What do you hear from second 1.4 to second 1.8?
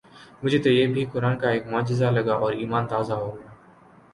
ایک